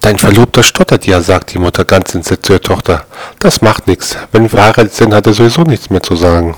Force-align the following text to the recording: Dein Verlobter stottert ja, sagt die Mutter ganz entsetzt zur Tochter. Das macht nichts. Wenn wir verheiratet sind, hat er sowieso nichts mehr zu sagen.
Dein 0.00 0.18
Verlobter 0.18 0.62
stottert 0.62 1.06
ja, 1.06 1.20
sagt 1.20 1.52
die 1.54 1.58
Mutter 1.58 1.84
ganz 1.84 2.14
entsetzt 2.14 2.46
zur 2.46 2.60
Tochter. 2.60 3.06
Das 3.40 3.60
macht 3.60 3.88
nichts. 3.88 4.16
Wenn 4.30 4.44
wir 4.44 4.50
verheiratet 4.50 4.94
sind, 4.94 5.12
hat 5.12 5.26
er 5.26 5.34
sowieso 5.34 5.62
nichts 5.62 5.90
mehr 5.90 6.02
zu 6.02 6.14
sagen. 6.14 6.54